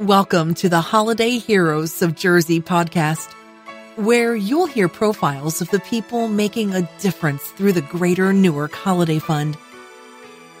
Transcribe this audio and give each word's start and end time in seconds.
Welcome 0.00 0.54
to 0.54 0.68
the 0.68 0.80
Holiday 0.80 1.38
Heroes 1.38 2.02
of 2.02 2.16
Jersey 2.16 2.60
podcast, 2.60 3.32
where 3.94 4.34
you'll 4.34 4.66
hear 4.66 4.88
profiles 4.88 5.60
of 5.60 5.70
the 5.70 5.78
people 5.78 6.26
making 6.26 6.74
a 6.74 6.90
difference 6.98 7.44
through 7.50 7.74
the 7.74 7.80
Greater 7.80 8.32
Newark 8.32 8.72
Holiday 8.72 9.20
Fund. 9.20 9.56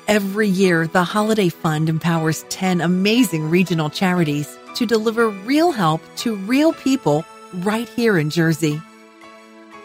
Every 0.06 0.46
year, 0.46 0.86
the 0.86 1.02
Holiday 1.02 1.48
Fund 1.48 1.88
empowers 1.88 2.44
10 2.48 2.80
amazing 2.80 3.50
regional 3.50 3.90
charities 3.90 4.56
to 4.76 4.86
deliver 4.86 5.30
real 5.30 5.72
help 5.72 6.00
to 6.18 6.36
real 6.36 6.72
people 6.72 7.24
right 7.54 7.88
here 7.88 8.16
in 8.16 8.30
Jersey. 8.30 8.80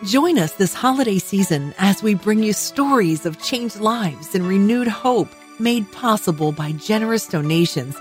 Join 0.06 0.38
us 0.38 0.52
this 0.52 0.76
holiday 0.76 1.18
season 1.18 1.74
as 1.80 2.04
we 2.04 2.14
bring 2.14 2.44
you 2.44 2.54
stories 2.54 3.26
of 3.26 3.42
changed 3.42 3.80
lives 3.80 4.36
and 4.36 4.48
renewed 4.48 4.88
hope 4.88 5.30
made 5.58 5.92
possible 5.92 6.52
by 6.52 6.72
generous 6.74 7.26
donations 7.26 7.98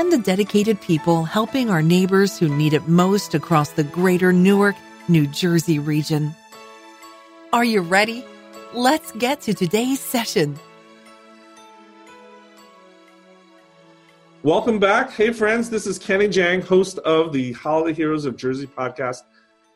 and 0.00 0.10
the 0.10 0.16
dedicated 0.16 0.80
people 0.80 1.24
helping 1.24 1.68
our 1.68 1.82
neighbors 1.82 2.38
who 2.38 2.48
need 2.48 2.72
it 2.72 2.88
most 2.88 3.34
across 3.34 3.72
the 3.72 3.84
greater 3.84 4.32
Newark, 4.32 4.74
New 5.08 5.26
Jersey 5.26 5.78
region. 5.78 6.34
Are 7.52 7.66
you 7.66 7.82
ready? 7.82 8.24
Let's 8.72 9.12
get 9.12 9.42
to 9.42 9.52
today's 9.52 10.00
session. 10.00 10.58
Welcome 14.42 14.78
back. 14.78 15.12
Hey, 15.12 15.34
friends, 15.34 15.68
this 15.68 15.86
is 15.86 15.98
Kenny 15.98 16.28
Jang, 16.28 16.62
host 16.62 16.96
of 17.00 17.34
the 17.34 17.52
Holiday 17.52 17.92
Heroes 17.92 18.24
of 18.24 18.38
Jersey 18.38 18.66
podcast, 18.66 19.20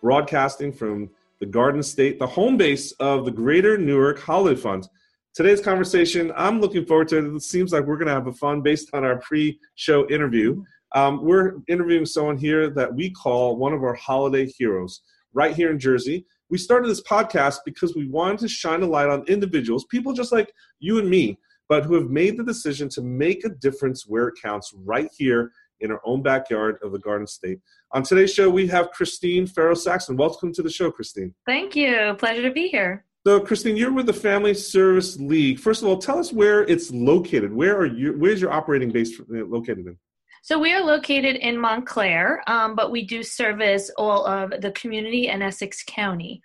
broadcasting 0.00 0.72
from 0.72 1.10
the 1.38 1.46
Garden 1.46 1.82
State, 1.82 2.18
the 2.18 2.26
home 2.26 2.56
base 2.56 2.92
of 2.92 3.26
the 3.26 3.30
Greater 3.30 3.76
Newark 3.76 4.20
Holiday 4.20 4.58
Fund 4.58 4.88
today's 5.34 5.60
conversation, 5.60 6.32
I'm 6.36 6.60
looking 6.60 6.86
forward 6.86 7.08
to 7.08 7.18
it. 7.18 7.36
It 7.36 7.42
seems 7.42 7.72
like 7.72 7.84
we're 7.84 7.96
going 7.96 8.08
to 8.08 8.14
have 8.14 8.28
a 8.28 8.32
fun 8.32 8.62
based 8.62 8.90
on 8.92 9.04
our 9.04 9.18
pre 9.18 9.58
show 9.74 10.08
interview. 10.08 10.62
Um, 10.94 11.24
we're 11.24 11.56
interviewing 11.66 12.06
someone 12.06 12.38
here 12.38 12.70
that 12.70 12.94
we 12.94 13.10
call 13.10 13.56
one 13.56 13.72
of 13.72 13.82
our 13.82 13.94
holiday 13.94 14.46
heroes 14.46 15.02
right 15.32 15.54
here 15.54 15.70
in 15.70 15.78
Jersey. 15.78 16.24
We 16.50 16.58
started 16.58 16.88
this 16.88 17.02
podcast 17.02 17.58
because 17.64 17.96
we 17.96 18.08
wanted 18.08 18.38
to 18.40 18.48
shine 18.48 18.82
a 18.82 18.86
light 18.86 19.08
on 19.08 19.24
individuals, 19.26 19.84
people 19.90 20.12
just 20.12 20.30
like 20.30 20.52
you 20.78 20.98
and 21.00 21.10
me, 21.10 21.38
but 21.68 21.82
who 21.82 21.94
have 21.94 22.10
made 22.10 22.36
the 22.36 22.44
decision 22.44 22.88
to 22.90 23.02
make 23.02 23.44
a 23.44 23.48
difference 23.48 24.06
where 24.06 24.28
it 24.28 24.34
counts 24.40 24.72
right 24.84 25.10
here 25.16 25.50
in 25.80 25.90
our 25.90 26.00
own 26.04 26.22
backyard 26.22 26.78
of 26.82 26.92
the 26.92 26.98
Garden 27.00 27.26
State. 27.26 27.58
On 27.90 28.04
today's 28.04 28.32
show, 28.32 28.48
we 28.48 28.68
have 28.68 28.92
Christine 28.92 29.48
Farrow 29.48 29.74
Saxon. 29.74 30.16
Welcome 30.16 30.52
to 30.52 30.62
the 30.62 30.70
show, 30.70 30.92
Christine. 30.92 31.34
Thank 31.44 31.74
you. 31.74 32.14
Pleasure 32.18 32.42
to 32.42 32.52
be 32.52 32.68
here. 32.68 33.04
So, 33.26 33.40
Christine, 33.40 33.74
you're 33.74 33.92
with 33.92 34.04
the 34.04 34.12
Family 34.12 34.52
Service 34.52 35.18
League. 35.18 35.58
First 35.58 35.80
of 35.80 35.88
all, 35.88 35.96
tell 35.96 36.18
us 36.18 36.30
where 36.30 36.62
it's 36.64 36.90
located. 36.90 37.54
Where 37.54 37.74
are 37.78 37.86
you? 37.86 38.12
Where's 38.18 38.38
your 38.38 38.52
operating 38.52 38.90
base 38.90 39.18
located 39.28 39.86
in? 39.86 39.96
So 40.42 40.58
we 40.58 40.74
are 40.74 40.84
located 40.84 41.36
in 41.36 41.58
Montclair, 41.58 42.42
um, 42.46 42.74
but 42.74 42.90
we 42.90 43.02
do 43.02 43.22
service 43.22 43.90
all 43.96 44.26
of 44.26 44.60
the 44.60 44.72
community 44.72 45.28
in 45.28 45.40
Essex 45.40 45.82
County. 45.86 46.42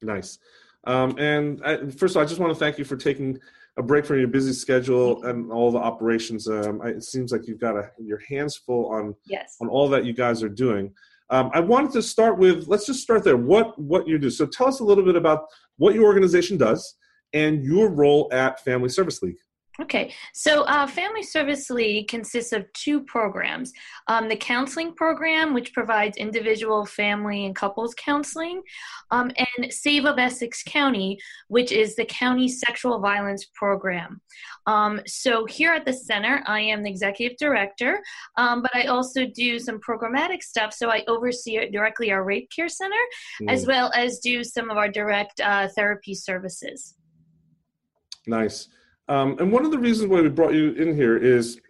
Nice. 0.00 0.38
Um, 0.86 1.18
and 1.18 1.60
I, 1.62 1.76
first 1.90 2.12
of 2.12 2.16
all, 2.16 2.22
I 2.22 2.26
just 2.26 2.40
want 2.40 2.54
to 2.54 2.58
thank 2.58 2.78
you 2.78 2.86
for 2.86 2.96
taking 2.96 3.38
a 3.76 3.82
break 3.82 4.06
from 4.06 4.20
your 4.20 4.28
busy 4.28 4.54
schedule 4.54 5.22
and 5.24 5.52
all 5.52 5.70
the 5.70 5.78
operations. 5.78 6.48
Um, 6.48 6.80
I, 6.82 6.88
it 6.88 7.04
seems 7.04 7.30
like 7.30 7.46
you've 7.46 7.60
got 7.60 7.76
a, 7.76 7.90
your 7.98 8.22
hands 8.26 8.56
full 8.56 8.86
on 8.86 9.14
yes. 9.26 9.56
on 9.60 9.68
all 9.68 9.90
that 9.90 10.06
you 10.06 10.14
guys 10.14 10.42
are 10.42 10.48
doing. 10.48 10.94
Um, 11.30 11.50
I 11.54 11.60
wanted 11.60 11.92
to 11.92 12.02
start 12.02 12.38
with 12.38 12.66
let's 12.68 12.86
just 12.86 13.00
start 13.00 13.24
there. 13.24 13.36
What 13.36 13.78
what 13.78 14.06
you 14.06 14.18
do? 14.18 14.30
So 14.30 14.46
tell 14.46 14.68
us 14.68 14.80
a 14.80 14.84
little 14.84 15.04
bit 15.04 15.16
about 15.16 15.44
what 15.76 15.94
your 15.94 16.04
organization 16.04 16.56
does 16.56 16.96
and 17.32 17.64
your 17.64 17.90
role 17.90 18.28
at 18.32 18.62
Family 18.64 18.88
Service 18.88 19.22
League. 19.22 19.36
Okay, 19.82 20.14
so 20.32 20.62
uh, 20.62 20.86
Family 20.86 21.24
Service 21.24 21.68
League 21.68 22.06
consists 22.06 22.52
of 22.52 22.72
two 22.74 23.00
programs. 23.02 23.72
Um, 24.06 24.28
the 24.28 24.36
counseling 24.36 24.94
program, 24.94 25.52
which 25.52 25.72
provides 25.72 26.16
individual, 26.16 26.86
family, 26.86 27.44
and 27.44 27.56
couples 27.56 27.92
counseling, 27.96 28.62
um, 29.10 29.32
and 29.36 29.72
Save 29.72 30.04
of 30.04 30.16
Essex 30.16 30.62
County, 30.62 31.18
which 31.48 31.72
is 31.72 31.96
the 31.96 32.04
county 32.04 32.46
sexual 32.46 33.00
violence 33.00 33.46
program. 33.52 34.20
Um, 34.66 35.00
so 35.08 35.44
here 35.44 35.72
at 35.72 35.84
the 35.84 35.92
center, 35.92 36.44
I 36.46 36.60
am 36.60 36.84
the 36.84 36.90
executive 36.90 37.36
director, 37.38 38.00
um, 38.36 38.62
but 38.62 38.74
I 38.76 38.84
also 38.84 39.26
do 39.26 39.58
some 39.58 39.80
programmatic 39.80 40.44
stuff. 40.44 40.72
So 40.72 40.88
I 40.88 41.02
oversee 41.08 41.68
directly 41.70 42.12
our 42.12 42.22
rape 42.22 42.48
care 42.54 42.68
center, 42.68 42.94
mm. 43.42 43.50
as 43.50 43.66
well 43.66 43.90
as 43.96 44.20
do 44.20 44.44
some 44.44 44.70
of 44.70 44.76
our 44.76 44.88
direct 44.88 45.40
uh, 45.40 45.66
therapy 45.74 46.14
services. 46.14 46.94
Nice. 48.28 48.68
Um, 49.08 49.36
and 49.38 49.52
one 49.52 49.64
of 49.64 49.70
the 49.70 49.78
reasons 49.78 50.08
why 50.08 50.20
we 50.20 50.28
brought 50.28 50.54
you 50.54 50.72
in 50.72 50.96
here 50.96 51.16
is 51.16 51.60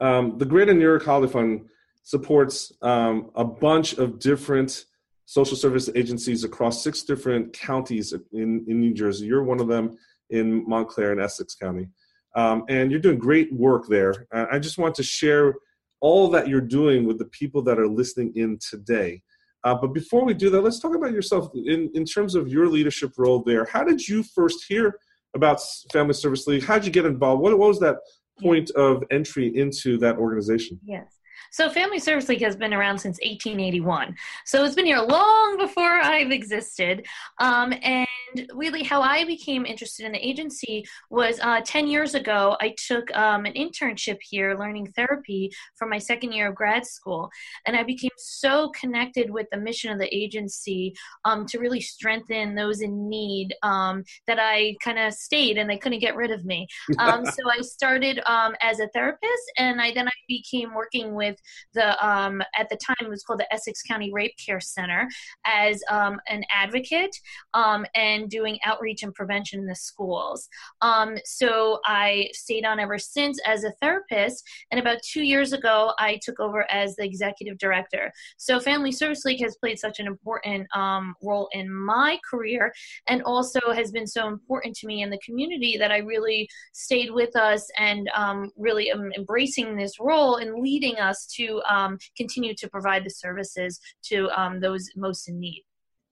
um, 0.00 0.38
the 0.38 0.44
Greater 0.44 0.74
Newark 0.74 1.04
Holiday 1.04 1.32
Fund 1.32 1.68
supports 2.02 2.72
um, 2.82 3.30
a 3.34 3.44
bunch 3.44 3.94
of 3.94 4.18
different 4.18 4.86
social 5.24 5.56
service 5.56 5.90
agencies 5.94 6.44
across 6.44 6.82
six 6.82 7.02
different 7.02 7.52
counties 7.52 8.12
in, 8.32 8.64
in 8.68 8.80
New 8.80 8.94
Jersey. 8.94 9.26
You're 9.26 9.42
one 9.42 9.60
of 9.60 9.68
them 9.68 9.96
in 10.30 10.68
Montclair 10.68 11.12
and 11.12 11.20
Essex 11.20 11.54
County. 11.54 11.88
Um, 12.34 12.64
and 12.68 12.90
you're 12.90 13.00
doing 13.00 13.18
great 13.18 13.52
work 13.52 13.86
there. 13.88 14.26
Uh, 14.32 14.46
I 14.52 14.58
just 14.58 14.78
want 14.78 14.94
to 14.96 15.02
share 15.02 15.54
all 16.00 16.28
that 16.30 16.48
you're 16.48 16.60
doing 16.60 17.06
with 17.06 17.18
the 17.18 17.24
people 17.26 17.62
that 17.62 17.78
are 17.78 17.88
listening 17.88 18.32
in 18.36 18.58
today. 18.58 19.22
Uh, 19.64 19.74
but 19.74 19.92
before 19.92 20.24
we 20.24 20.34
do 20.34 20.50
that, 20.50 20.60
let's 20.60 20.78
talk 20.78 20.94
about 20.94 21.12
yourself 21.12 21.50
in, 21.54 21.90
in 21.94 22.04
terms 22.04 22.34
of 22.34 22.48
your 22.48 22.68
leadership 22.68 23.12
role 23.16 23.42
there. 23.42 23.64
How 23.64 23.82
did 23.82 24.06
you 24.06 24.22
first 24.22 24.66
hear 24.68 24.96
about 25.36 25.60
Family 25.92 26.14
Service 26.14 26.46
League. 26.46 26.64
How 26.64 26.74
did 26.74 26.86
you 26.86 26.92
get 26.92 27.06
involved? 27.06 27.42
What, 27.42 27.56
what 27.58 27.68
was 27.68 27.80
that 27.80 27.96
point 28.40 28.70
of 28.70 29.04
entry 29.10 29.56
into 29.56 29.98
that 29.98 30.16
organization? 30.16 30.80
Yes. 30.84 31.15
So, 31.56 31.70
Family 31.70 31.98
Service 31.98 32.28
League 32.28 32.42
has 32.42 32.54
been 32.54 32.74
around 32.74 32.98
since 32.98 33.18
1881. 33.22 34.14
So, 34.44 34.62
it's 34.62 34.74
been 34.74 34.84
here 34.84 34.98
long 34.98 35.56
before 35.58 35.90
I've 35.90 36.30
existed. 36.30 37.06
Um, 37.38 37.72
and 37.82 38.06
really, 38.52 38.82
how 38.82 39.00
I 39.00 39.24
became 39.24 39.64
interested 39.64 40.04
in 40.04 40.12
the 40.12 40.18
agency 40.18 40.84
was 41.08 41.40
uh, 41.40 41.62
10 41.64 41.86
years 41.86 42.14
ago, 42.14 42.58
I 42.60 42.74
took 42.86 43.10
um, 43.16 43.46
an 43.46 43.54
internship 43.54 44.18
here 44.20 44.54
learning 44.58 44.92
therapy 44.94 45.50
for 45.76 45.88
my 45.88 45.96
second 45.96 46.32
year 46.32 46.48
of 46.48 46.54
grad 46.54 46.84
school. 46.84 47.30
And 47.66 47.74
I 47.74 47.84
became 47.84 48.10
so 48.18 48.70
connected 48.78 49.30
with 49.30 49.46
the 49.50 49.56
mission 49.56 49.90
of 49.90 49.98
the 49.98 50.14
agency 50.14 50.94
um, 51.24 51.46
to 51.46 51.58
really 51.58 51.80
strengthen 51.80 52.54
those 52.54 52.82
in 52.82 53.08
need 53.08 53.54
um, 53.62 54.04
that 54.26 54.38
I 54.38 54.76
kind 54.84 54.98
of 54.98 55.14
stayed 55.14 55.56
and 55.56 55.70
they 55.70 55.78
couldn't 55.78 56.00
get 56.00 56.16
rid 56.16 56.30
of 56.30 56.44
me. 56.44 56.66
Um, 56.98 57.24
so, 57.24 57.48
I 57.50 57.60
started 57.60 58.20
um, 58.26 58.56
as 58.60 58.80
a 58.80 58.88
therapist 58.88 59.52
and 59.58 59.80
I 59.80 59.92
then 59.92 60.08
I 60.08 60.12
became 60.28 60.74
working 60.74 61.14
with 61.14 61.36
with 61.36 61.42
the 61.74 62.06
um, 62.06 62.42
at 62.58 62.68
the 62.68 62.76
time 62.76 62.96
it 63.00 63.08
was 63.08 63.22
called 63.22 63.40
the 63.40 63.52
Essex 63.52 63.82
County 63.82 64.12
Rape 64.12 64.34
Care 64.44 64.60
Center 64.60 65.08
as 65.44 65.82
um, 65.90 66.20
an 66.28 66.44
advocate 66.50 67.16
um, 67.54 67.86
and 67.94 68.28
doing 68.30 68.58
outreach 68.64 69.02
and 69.02 69.14
prevention 69.14 69.60
in 69.60 69.66
the 69.66 69.74
schools. 69.74 70.48
Um, 70.80 71.16
so 71.24 71.80
I 71.84 72.28
stayed 72.32 72.64
on 72.64 72.80
ever 72.80 72.98
since 72.98 73.40
as 73.46 73.64
a 73.64 73.72
therapist, 73.80 74.44
and 74.70 74.80
about 74.80 74.98
two 75.02 75.22
years 75.22 75.52
ago 75.52 75.92
I 75.98 76.18
took 76.22 76.40
over 76.40 76.70
as 76.70 76.96
the 76.96 77.04
executive 77.04 77.58
director. 77.58 78.12
So 78.36 78.60
Family 78.60 78.92
Service 78.92 79.24
League 79.24 79.42
has 79.42 79.56
played 79.56 79.78
such 79.78 80.00
an 80.00 80.06
important 80.06 80.66
um, 80.76 81.14
role 81.22 81.48
in 81.52 81.72
my 81.72 82.18
career, 82.28 82.72
and 83.06 83.22
also 83.22 83.60
has 83.72 83.90
been 83.90 84.06
so 84.06 84.28
important 84.28 84.76
to 84.76 84.86
me 84.86 85.02
in 85.02 85.10
the 85.10 85.18
community 85.18 85.76
that 85.78 85.92
I 85.92 85.98
really 85.98 86.48
stayed 86.72 87.10
with 87.10 87.36
us 87.36 87.68
and 87.78 88.08
um, 88.14 88.50
really 88.56 88.90
am 88.90 89.10
embracing 89.16 89.76
this 89.76 89.98
role 90.00 90.36
and 90.36 90.62
leading 90.62 90.96
us 90.96 91.26
to 91.38 91.62
um, 91.68 91.98
continue 92.16 92.54
to 92.54 92.68
provide 92.68 93.04
the 93.04 93.10
services 93.10 93.80
to 94.04 94.28
um, 94.38 94.60
those 94.60 94.90
most 94.96 95.28
in 95.28 95.38
need. 95.40 95.64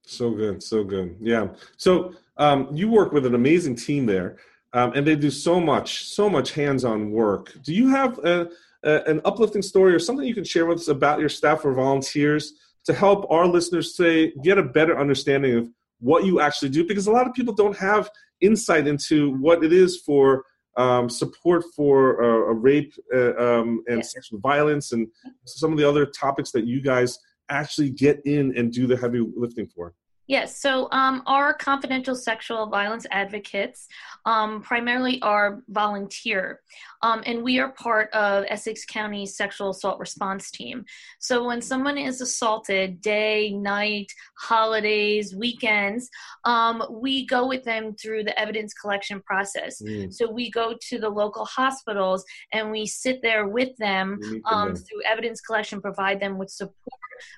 So 0.06 0.30
good, 0.30 0.62
so 0.62 0.84
good. 0.84 1.16
Yeah. 1.20 1.48
So 1.76 2.14
um, 2.36 2.68
you 2.72 2.90
work 2.90 3.12
with 3.12 3.24
an 3.26 3.34
amazing 3.34 3.76
team 3.76 4.06
there, 4.06 4.36
um, 4.72 4.92
and 4.94 5.06
they 5.06 5.16
do 5.16 5.30
so 5.30 5.60
much, 5.60 6.04
so 6.04 6.28
much 6.28 6.52
hands-on 6.52 7.10
work. 7.10 7.52
Do 7.62 7.72
you 7.72 7.88
have 7.88 8.19
a, 8.19 8.50
a, 8.82 9.02
an 9.06 9.20
uplifting 9.25 9.62
story 9.62 9.94
or 9.94 9.99
something 9.99 10.26
you 10.26 10.34
can 10.34 10.44
share 10.44 10.66
with 10.66 10.78
us 10.78 10.88
about 10.88 11.20
your 11.20 11.28
staff 11.28 11.64
or 11.64 11.72
volunteers 11.72 12.54
to 12.84 12.93
help 12.93 13.31
our 13.31 13.46
listeners 13.46 13.96
say 13.96 14.32
get 14.43 14.58
a 14.58 14.62
better 14.62 14.99
understanding 14.99 15.56
of 15.56 15.70
what 16.00 16.26
you 16.26 16.40
actually 16.40 16.69
do? 16.69 16.87
Because 16.87 17.06
a 17.06 17.12
lot 17.12 17.26
of 17.26 17.32
people 17.32 17.54
don't 17.54 17.76
have 17.76 18.10
insight 18.40 18.87
into 18.87 19.37
what 19.38 19.64
it 19.64 19.72
is 19.72 20.02
for 20.02 20.44
um, 20.76 21.09
support 21.09 21.65
for 21.76 22.23
uh, 22.23 22.53
rape 22.55 22.93
uh, 23.15 23.37
um, 23.37 23.82
and 23.87 23.99
yes. 23.99 24.12
sexual 24.12 24.41
violence 24.41 24.93
and 24.93 25.06
some 25.44 25.73
of 25.73 25.79
the 25.79 25.88
other 25.88 26.06
topics 26.06 26.50
that 26.53 26.67
you 26.67 26.81
guys 26.81 27.19
actually 27.49 27.91
get 27.91 28.21
in 28.25 28.56
and 28.56 28.73
do 28.73 28.87
the 28.87 28.97
heavy 28.97 29.21
lifting 29.37 29.67
for. 29.67 29.94
Yes, 30.26 30.61
so 30.61 30.88
um, 30.91 31.23
our 31.26 31.53
confidential 31.53 32.15
sexual 32.15 32.67
violence 32.67 33.06
advocates 33.11 33.87
um, 34.25 34.62
primarily 34.62 35.21
are 35.21 35.62
volunteer, 35.69 36.61
um, 37.03 37.23
and 37.26 37.43
we 37.43 37.59
are 37.59 37.73
part 37.73 38.11
of 38.15 38.44
Essex 38.49 38.87
County 38.87 39.26
Sexual 39.26 39.71
Assault 39.71 39.99
Response 39.99 40.50
Team. 40.50 40.85
So 41.19 41.44
when 41.47 41.61
someone 41.61 41.99
is 41.99 42.23
assaulted, 42.23 43.03
day, 43.03 43.53
night, 43.53 44.06
holidays, 44.38 45.35
weekends, 45.37 46.09
um, 46.44 46.82
we 46.91 47.26
go 47.26 47.47
with 47.47 47.65
them 47.65 47.94
through 47.94 48.25
the 48.25 48.38
evidence 48.41 48.73
collection 48.73 49.21
process. 49.21 49.82
Mm. 49.82 50.12
So 50.12 50.31
we 50.31 50.50
go 50.50 50.75
to 50.88 50.99
the 50.99 51.11
local 51.11 51.44
hospitals 51.44 52.25
and 52.53 52.71
we 52.71 52.87
sit 52.87 53.21
there 53.21 53.47
with 53.47 53.76
them, 53.76 54.19
um, 54.47 54.75
through 54.75 55.03
evidence 55.06 55.43
collection, 55.43 55.82
provide 55.82 56.19
them 56.19 56.38
with 56.38 56.49
support 56.49 56.75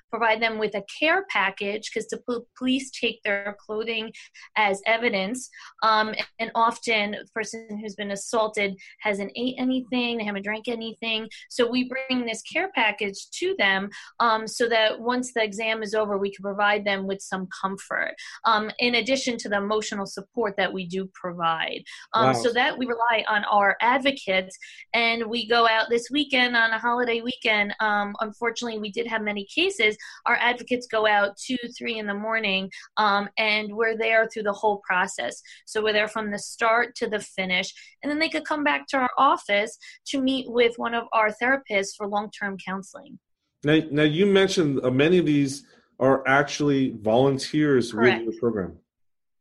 provide 0.09 0.41
them 0.41 0.57
with 0.57 0.75
a 0.75 0.83
care 0.99 1.25
package 1.29 1.89
because 1.91 2.07
the 2.09 2.43
police 2.57 2.91
take 2.91 3.21
their 3.23 3.55
clothing 3.59 4.11
as 4.55 4.81
evidence. 4.85 5.49
Um, 5.83 6.13
and 6.39 6.51
often, 6.55 7.11
the 7.11 7.27
person 7.33 7.79
who's 7.79 7.95
been 7.95 8.11
assaulted 8.11 8.75
hasn't 9.01 9.31
ate 9.35 9.55
anything, 9.57 10.17
they 10.17 10.23
haven't 10.23 10.43
drank 10.43 10.67
anything. 10.67 11.27
So 11.49 11.69
we 11.69 11.89
bring 11.89 12.25
this 12.25 12.41
care 12.41 12.69
package 12.73 13.29
to 13.39 13.55
them 13.57 13.89
um, 14.19 14.47
so 14.47 14.67
that 14.69 14.99
once 14.99 15.33
the 15.33 15.43
exam 15.43 15.83
is 15.83 15.93
over, 15.93 16.17
we 16.17 16.33
can 16.33 16.43
provide 16.43 16.85
them 16.85 17.07
with 17.07 17.21
some 17.21 17.47
comfort. 17.61 18.15
Um, 18.45 18.71
in 18.79 18.95
addition 18.95 19.37
to 19.37 19.49
the 19.49 19.57
emotional 19.57 20.05
support 20.05 20.55
that 20.57 20.71
we 20.71 20.85
do 20.87 21.09
provide. 21.13 21.83
Um, 22.13 22.27
wow. 22.27 22.33
So 22.33 22.51
that 22.53 22.77
we 22.77 22.85
rely 22.85 23.23
on 23.27 23.43
our 23.45 23.77
advocates, 23.81 24.57
and 24.93 25.25
we 25.27 25.47
go 25.47 25.67
out 25.67 25.89
this 25.89 26.09
weekend 26.11 26.55
on 26.55 26.71
a 26.71 26.79
holiday 26.79 27.21
weekend. 27.21 27.73
Um, 27.79 28.15
unfortunately, 28.19 28.79
we 28.79 28.91
did 28.91 29.07
have 29.07 29.21
many 29.21 29.45
cases 29.45 29.76
our 30.25 30.35
advocates 30.35 30.87
go 30.87 31.07
out 31.07 31.37
two, 31.37 31.57
three 31.77 31.97
in 31.97 32.07
the 32.07 32.13
morning, 32.13 32.69
um, 32.97 33.29
and 33.37 33.75
we're 33.75 33.97
there 33.97 34.27
through 34.27 34.43
the 34.43 34.53
whole 34.53 34.81
process. 34.87 35.41
So 35.65 35.83
we're 35.83 35.93
there 35.93 36.07
from 36.07 36.31
the 36.31 36.39
start 36.39 36.95
to 36.95 37.07
the 37.07 37.19
finish, 37.19 37.73
and 38.01 38.11
then 38.11 38.19
they 38.19 38.29
could 38.29 38.45
come 38.45 38.63
back 38.63 38.87
to 38.87 38.97
our 38.97 39.09
office 39.17 39.77
to 40.07 40.21
meet 40.21 40.49
with 40.49 40.73
one 40.77 40.93
of 40.93 41.05
our 41.13 41.31
therapists 41.41 41.95
for 41.95 42.07
long-term 42.07 42.57
counseling. 42.65 43.19
Now, 43.63 43.79
now 43.91 44.03
you 44.03 44.25
mentioned 44.25 44.79
uh, 44.83 44.91
many 44.91 45.17
of 45.17 45.25
these 45.25 45.65
are 45.99 46.27
actually 46.27 46.91
volunteers 47.01 47.91
Correct. 47.91 48.25
with 48.25 48.35
the 48.35 48.39
program. 48.39 48.77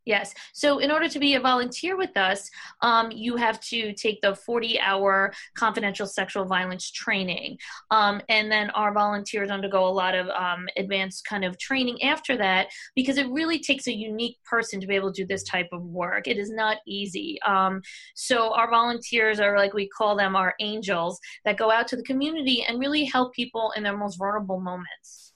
Yes. 0.06 0.32
So, 0.54 0.78
in 0.78 0.92
order 0.92 1.08
to 1.08 1.18
be 1.18 1.34
a 1.34 1.40
volunteer 1.40 1.96
with 1.96 2.16
us, 2.16 2.48
um, 2.80 3.10
you 3.10 3.34
have 3.36 3.60
to 3.62 3.92
take 3.92 4.20
the 4.20 4.36
40 4.36 4.78
hour 4.78 5.32
confidential 5.56 6.06
sexual 6.06 6.44
violence 6.44 6.92
training. 6.92 7.58
Um, 7.90 8.22
and 8.28 8.50
then 8.50 8.70
our 8.70 8.94
volunteers 8.94 9.50
undergo 9.50 9.84
a 9.84 9.90
lot 9.90 10.14
of 10.14 10.28
um, 10.28 10.68
advanced 10.76 11.26
kind 11.26 11.44
of 11.44 11.58
training 11.58 12.00
after 12.04 12.36
that 12.36 12.68
because 12.94 13.18
it 13.18 13.28
really 13.30 13.58
takes 13.58 13.88
a 13.88 13.92
unique 13.92 14.36
person 14.44 14.80
to 14.80 14.86
be 14.86 14.94
able 14.94 15.12
to 15.12 15.22
do 15.22 15.26
this 15.26 15.42
type 15.42 15.68
of 15.72 15.82
work. 15.82 16.28
It 16.28 16.38
is 16.38 16.50
not 16.50 16.78
easy. 16.86 17.38
Um, 17.44 17.82
so, 18.14 18.54
our 18.54 18.70
volunteers 18.70 19.40
are 19.40 19.58
like 19.58 19.74
we 19.74 19.88
call 19.88 20.16
them 20.16 20.36
our 20.36 20.54
angels 20.60 21.18
that 21.44 21.58
go 21.58 21.72
out 21.72 21.88
to 21.88 21.96
the 21.96 22.04
community 22.04 22.64
and 22.66 22.78
really 22.78 23.04
help 23.04 23.34
people 23.34 23.72
in 23.76 23.82
their 23.82 23.96
most 23.96 24.18
vulnerable 24.18 24.60
moments. 24.60 25.32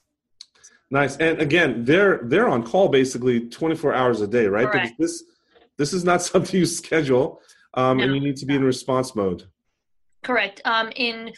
Nice. 0.91 1.15
And 1.17 1.39
again, 1.41 1.85
they're 1.85 2.19
they're 2.23 2.49
on 2.49 2.63
call 2.63 2.89
basically 2.89 3.47
24 3.47 3.93
hours 3.93 4.19
a 4.19 4.27
day, 4.27 4.45
right? 4.45 4.69
Correct. 4.69 4.97
Because 4.97 5.19
this 5.19 5.23
this 5.77 5.93
is 5.93 6.03
not 6.03 6.21
something 6.21 6.59
you 6.59 6.65
schedule, 6.65 7.41
um, 7.73 7.97
no, 7.97 8.03
and 8.03 8.13
you 8.13 8.19
need 8.19 8.35
to 8.37 8.45
be 8.45 8.55
in 8.55 8.63
response 8.63 9.15
mode. 9.15 9.47
Correct. 10.21 10.61
Um, 10.65 10.91
in 10.95 11.31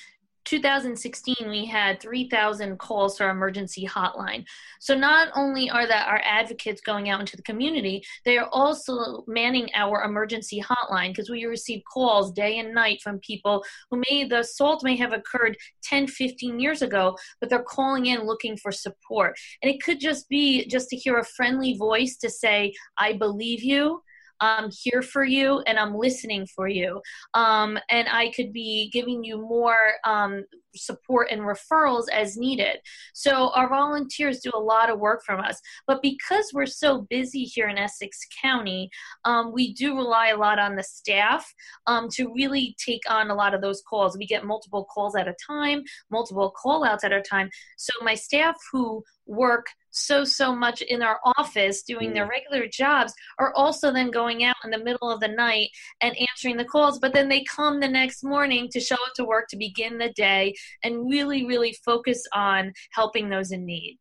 2016 0.46 1.36
we 1.50 1.66
had 1.66 2.02
3000 2.02 2.78
calls 2.78 3.18
to 3.18 3.24
our 3.24 3.32
emergency 3.32 3.88
hotline. 3.88 4.46
So 4.80 4.96
not 4.96 5.30
only 5.36 5.70
are 5.70 5.88
that 5.88 6.08
our 6.08 6.22
advocates 6.24 6.82
going 6.82 7.10
out 7.10 7.20
into 7.20 7.38
the 7.38 7.44
community 7.44 8.04
they 8.26 8.38
are 8.38 8.50
also 8.52 9.24
manning 9.28 9.70
our 9.74 10.04
emergency 10.04 10.62
hotline 10.62 11.10
because 11.10 11.30
we 11.30 11.46
receive 11.46 11.82
calls 11.92 12.32
day 12.32 12.60
and 12.60 12.74
night 12.74 13.02
from 13.02 13.20
people 13.20 13.64
who 13.90 14.02
may 14.10 14.26
the 14.28 14.40
assault 14.40 14.84
may 14.84 14.96
have 14.96 15.14
occurred 15.14 15.58
10 15.84 16.08
15 16.08 16.60
years 16.60 16.82
ago 16.82 17.16
but 17.40 17.50
they're 17.50 17.64
calling 17.64 18.08
in 18.08 18.26
looking 18.26 18.58
for 18.58 18.72
support. 18.72 19.38
And 19.62 19.72
it 19.72 19.82
could 19.82 20.00
just 20.00 20.28
be 20.30 20.66
just 20.66 20.90
to 20.90 20.96
hear 20.96 21.18
a 21.18 21.26
friendly 21.26 21.76
voice 21.78 22.18
to 22.18 22.30
say 22.30 22.74
i 22.98 23.14
believe 23.14 23.64
you 23.64 24.02
I'm 24.40 24.70
here 24.72 25.02
for 25.02 25.24
you 25.24 25.62
and 25.68 25.78
I'm 25.78 25.96
listening 25.96 26.48
for 26.48 26.68
you. 26.68 27.02
Um, 27.34 27.78
and 27.90 28.08
I 28.10 28.32
could 28.32 28.54
be 28.54 28.90
giving 28.92 29.24
you 29.24 29.38
more 29.38 29.78
um, 30.06 30.44
support 30.76 31.28
and 31.32 31.42
referrals 31.42 32.06
as 32.12 32.38
needed. 32.38 32.78
So 33.14 33.52
our 33.56 33.70
volunteers 33.70 34.40
do 34.40 34.52
a 34.54 34.60
lot 34.60 34.90
of 34.90 35.00
work 35.00 35.24
from 35.26 35.40
us. 35.40 35.60
But 35.88 36.02
because 36.02 36.52
we're 36.54 36.66
so 36.66 37.02
busy 37.10 37.44
here 37.44 37.68
in 37.68 37.78
Essex 37.78 38.20
County, 38.42 38.90
um, 39.26 39.52
we 39.54 39.74
do 39.74 39.96
rely 39.96 40.30
a 40.30 40.38
lot 40.38 40.60
on 40.60 40.76
the 40.76 40.84
staff 40.84 41.52
um, 41.88 42.10
to 42.14 42.34
really 42.34 42.76
take 42.84 43.02
on 43.10 43.30
a 43.30 43.36
lot 43.36 43.54
of 43.54 43.62
those 43.62 43.82
calls. 43.88 44.18
We 44.18 44.26
get 44.26 44.46
multiple 44.46 44.86
calls 44.86 45.16
at 45.16 45.28
a 45.28 45.36
time, 45.46 45.84
multiple 46.12 46.52
call 46.52 46.84
outs 46.84 47.04
at 47.04 47.12
a 47.12 47.22
time. 47.22 47.50
So 47.78 47.94
my 48.02 48.16
staff 48.16 48.56
who 48.72 49.04
work 49.26 49.66
so 49.94 50.26
so 50.26 50.56
much 50.56 50.82
in 50.82 51.02
our 51.02 51.20
office 51.38 51.84
doing 51.84 52.14
their 52.14 52.26
mm. 52.26 52.30
regular 52.30 52.68
jobs 52.68 53.14
are 53.40 53.54
also 53.56 53.92
then 53.92 54.12
going 54.12 54.44
out 54.44 54.56
in 54.64 54.72
the 54.72 54.84
middle 54.84 55.10
of 55.10 55.20
the 55.20 55.28
night 55.28 55.70
and 56.02 56.16
answering 56.18 56.58
the 56.58 56.66
calls. 56.66 57.00
But 57.00 57.14
then 57.14 57.30
they 57.30 57.44
come 57.44 57.80
the 57.80 57.88
next 57.88 58.24
morning 58.24 58.70
to 58.72 58.80
show 58.80 58.96
up 58.96 59.14
to 59.16 59.24
work 59.24 59.48
to 59.50 59.58
begin 59.58 59.98
the 59.98 60.10
day 60.10 60.54
and 60.84 61.10
really 61.10 61.46
really 61.46 61.76
focus 61.86 62.24
on 62.34 62.74
helping 62.92 63.30
those 63.30 63.52
in 63.52 63.66
need. 63.66 64.00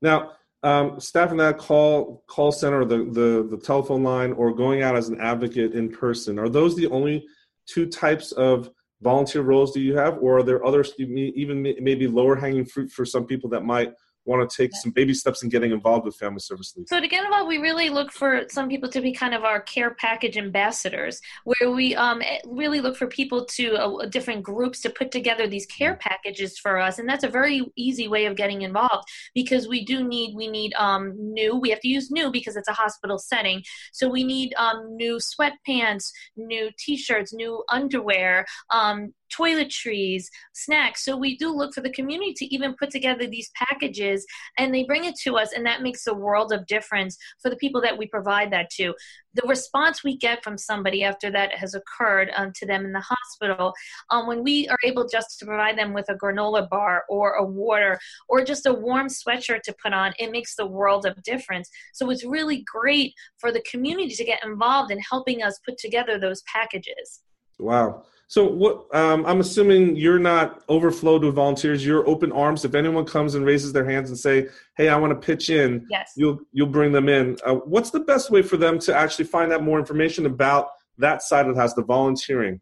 Now 0.00 0.32
um, 0.62 0.98
staff 0.98 1.30
in 1.30 1.36
that 1.36 1.58
call 1.58 2.24
call 2.26 2.50
center 2.52 2.84
the, 2.84 2.98
the 3.04 3.46
the 3.50 3.62
telephone 3.62 4.02
line 4.02 4.32
or 4.32 4.54
going 4.54 4.82
out 4.82 4.96
as 4.96 5.08
an 5.08 5.20
advocate 5.20 5.74
in 5.74 5.90
person 5.90 6.38
are 6.38 6.48
those 6.48 6.74
the 6.74 6.86
only 6.88 7.26
two 7.66 7.86
types 7.86 8.32
of 8.32 8.70
volunteer 9.02 9.42
roles 9.42 9.72
do 9.72 9.80
you 9.80 9.96
have? 9.96 10.18
Or 10.20 10.38
are 10.38 10.42
there 10.42 10.64
others 10.64 10.92
even 10.98 11.62
maybe 11.62 12.06
lower 12.06 12.36
hanging 12.36 12.64
fruit 12.64 12.90
for 12.90 13.04
some 13.04 13.26
people 13.26 13.50
that 13.50 13.64
might 13.64 13.92
want 14.26 14.48
to 14.48 14.56
take 14.56 14.74
some 14.74 14.90
baby 14.90 15.14
steps 15.14 15.42
in 15.42 15.48
getting 15.48 15.72
involved 15.72 16.04
with 16.04 16.16
Family 16.16 16.40
Service 16.40 16.74
League? 16.76 16.88
So 16.88 17.00
to 17.00 17.08
get 17.08 17.24
involved, 17.24 17.48
we 17.48 17.58
really 17.58 17.88
look 17.88 18.12
for 18.12 18.44
some 18.50 18.68
people 18.68 18.90
to 18.90 19.00
be 19.00 19.12
kind 19.12 19.34
of 19.34 19.44
our 19.44 19.60
care 19.60 19.94
package 19.94 20.36
ambassadors, 20.36 21.20
where 21.44 21.70
we 21.70 21.94
um, 21.94 22.20
eh, 22.22 22.38
really 22.46 22.80
look 22.80 22.96
for 22.96 23.06
people 23.06 23.44
to 23.46 23.74
uh, 23.76 24.06
different 24.06 24.42
groups 24.42 24.80
to 24.82 24.90
put 24.90 25.10
together 25.10 25.46
these 25.46 25.66
care 25.66 25.92
mm-hmm. 25.92 26.08
packages 26.08 26.58
for 26.58 26.78
us, 26.78 26.98
and 26.98 27.08
that's 27.08 27.24
a 27.24 27.28
very 27.28 27.64
easy 27.76 28.08
way 28.08 28.26
of 28.26 28.36
getting 28.36 28.62
involved 28.62 29.08
because 29.34 29.68
we 29.68 29.84
do 29.84 30.06
need 30.06 30.34
we 30.34 30.48
need 30.48 30.74
um, 30.74 31.14
new. 31.16 31.56
We 31.56 31.70
have 31.70 31.80
to 31.80 31.88
use 31.88 32.10
new 32.10 32.30
because 32.30 32.56
it's 32.56 32.68
a 32.68 32.72
hospital 32.72 33.18
setting, 33.18 33.62
so 33.92 34.08
we 34.08 34.24
need 34.24 34.54
um, 34.54 34.96
new 34.96 35.18
sweatpants, 35.18 36.10
new 36.36 36.70
T-shirts, 36.78 37.32
new 37.32 37.62
underwear. 37.70 38.44
Um, 38.70 39.14
toiletries, 39.36 40.24
snacks. 40.54 41.04
So 41.04 41.16
we 41.16 41.36
do 41.36 41.54
look 41.54 41.74
for 41.74 41.80
the 41.80 41.92
community 41.92 42.34
to 42.34 42.54
even 42.54 42.74
put 42.78 42.90
together 42.90 43.26
these 43.26 43.50
packages 43.54 44.26
and 44.58 44.74
they 44.74 44.84
bring 44.84 45.04
it 45.04 45.16
to 45.24 45.36
us, 45.36 45.52
and 45.52 45.64
that 45.66 45.82
makes 45.82 46.06
a 46.06 46.14
world 46.14 46.52
of 46.52 46.66
difference 46.66 47.16
for 47.42 47.50
the 47.50 47.56
people 47.56 47.80
that 47.82 47.96
we 47.96 48.06
provide 48.06 48.52
that 48.52 48.70
to. 48.70 48.94
The 49.34 49.46
response 49.46 50.02
we 50.02 50.16
get 50.16 50.42
from 50.42 50.56
somebody 50.56 51.04
after 51.04 51.30
that 51.30 51.54
has 51.54 51.74
occurred 51.74 52.30
um, 52.36 52.52
to 52.56 52.66
them 52.66 52.86
in 52.86 52.92
the 52.92 53.04
hospital, 53.04 53.74
um, 54.10 54.26
when 54.26 54.42
we 54.42 54.66
are 54.68 54.78
able 54.82 55.06
just 55.06 55.38
to 55.38 55.46
provide 55.46 55.76
them 55.76 55.92
with 55.92 56.08
a 56.08 56.14
granola 56.14 56.68
bar 56.68 57.04
or 57.10 57.32
a 57.34 57.44
water 57.44 57.98
or 58.28 58.44
just 58.44 58.66
a 58.66 58.72
warm 58.72 59.08
sweatshirt 59.08 59.60
to 59.62 59.74
put 59.82 59.92
on, 59.92 60.14
it 60.18 60.30
makes 60.30 60.56
the 60.56 60.66
world 60.66 61.04
of 61.04 61.22
difference. 61.22 61.68
So 61.92 62.10
it's 62.10 62.24
really 62.24 62.64
great 62.72 63.12
for 63.38 63.52
the 63.52 63.62
community 63.70 64.14
to 64.14 64.24
get 64.24 64.44
involved 64.44 64.90
in 64.90 64.98
helping 65.00 65.42
us 65.42 65.60
put 65.64 65.76
together 65.78 66.18
those 66.18 66.42
packages. 66.42 67.20
Wow. 67.58 68.04
So 68.28 68.44
what? 68.44 68.92
Um, 68.94 69.24
I'm 69.24 69.40
assuming 69.40 69.96
you're 69.96 70.18
not 70.18 70.64
overflowed 70.68 71.22
with 71.22 71.34
volunteers. 71.34 71.86
You're 71.86 72.06
open 72.08 72.32
arms. 72.32 72.64
If 72.64 72.74
anyone 72.74 73.04
comes 73.04 73.36
and 73.36 73.44
raises 73.44 73.72
their 73.72 73.88
hands 73.88 74.10
and 74.10 74.18
say, 74.18 74.48
"Hey, 74.76 74.88
I 74.88 74.96
want 74.96 75.12
to 75.12 75.26
pitch 75.26 75.48
in," 75.48 75.86
yes, 75.88 76.12
you'll 76.16 76.40
you'll 76.52 76.66
bring 76.66 76.90
them 76.90 77.08
in. 77.08 77.36
Uh, 77.46 77.54
what's 77.54 77.90
the 77.90 78.00
best 78.00 78.30
way 78.30 78.42
for 78.42 78.56
them 78.56 78.80
to 78.80 78.94
actually 78.94 79.26
find 79.26 79.52
out 79.52 79.62
more 79.62 79.78
information 79.78 80.26
about 80.26 80.70
that 80.98 81.22
side 81.22 81.46
of 81.46 81.54
the 81.54 81.60
house, 81.60 81.74
the 81.74 81.84
volunteering? 81.84 82.60